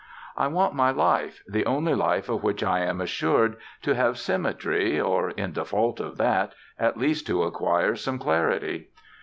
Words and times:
I 0.35 0.47
want 0.47 0.73
my 0.73 0.89
life, 0.89 1.43
the 1.47 1.63
only 1.67 1.93
life 1.93 2.27
of 2.27 2.41
which 2.41 2.63
I 2.63 2.79
am 2.79 2.99
assured, 3.01 3.57
to 3.83 3.93
have 3.93 4.17
symmetry 4.17 4.99
or, 4.99 5.29
in 5.29 5.51
default 5.51 5.99
of 5.99 6.17
that, 6.17 6.53
at 6.79 6.97
least 6.97 7.27
to 7.27 7.43
acquire 7.43 7.95
some 7.95 8.17
clarity. 8.17 8.87